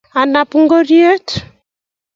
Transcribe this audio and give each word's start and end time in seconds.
Anape 0.21 0.55
ngoryet 0.63 1.27